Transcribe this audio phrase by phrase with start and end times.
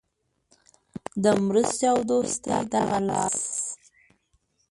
[1.23, 3.41] د مرستې او دوستۍ دغه لاس.